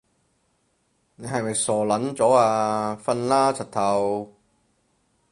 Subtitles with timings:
[1.15, 2.95] 你係咪傻撚咗啊？
[3.03, 4.33] 瞓啦柒頭